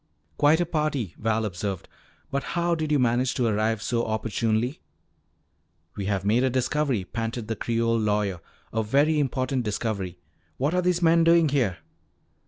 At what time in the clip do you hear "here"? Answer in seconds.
11.49-11.77